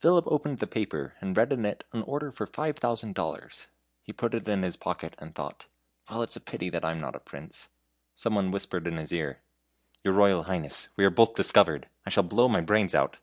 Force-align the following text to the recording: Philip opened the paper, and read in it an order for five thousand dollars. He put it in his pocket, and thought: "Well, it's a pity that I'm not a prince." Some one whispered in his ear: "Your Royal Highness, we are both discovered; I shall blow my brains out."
Philip 0.00 0.24
opened 0.26 0.58
the 0.58 0.66
paper, 0.66 1.14
and 1.20 1.36
read 1.36 1.52
in 1.52 1.64
it 1.64 1.84
an 1.92 2.02
order 2.02 2.32
for 2.32 2.48
five 2.48 2.76
thousand 2.80 3.14
dollars. 3.14 3.68
He 4.02 4.12
put 4.12 4.34
it 4.34 4.48
in 4.48 4.64
his 4.64 4.76
pocket, 4.76 5.14
and 5.20 5.32
thought: 5.36 5.68
"Well, 6.10 6.22
it's 6.24 6.34
a 6.34 6.40
pity 6.40 6.68
that 6.70 6.84
I'm 6.84 6.98
not 6.98 7.14
a 7.14 7.20
prince." 7.20 7.68
Some 8.12 8.34
one 8.34 8.50
whispered 8.50 8.88
in 8.88 8.96
his 8.96 9.12
ear: 9.12 9.38
"Your 10.02 10.14
Royal 10.14 10.42
Highness, 10.42 10.88
we 10.96 11.04
are 11.04 11.10
both 11.10 11.34
discovered; 11.34 11.88
I 12.04 12.10
shall 12.10 12.24
blow 12.24 12.48
my 12.48 12.60
brains 12.60 12.92
out." 12.92 13.20